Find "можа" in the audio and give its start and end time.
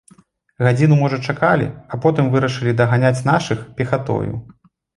1.01-1.19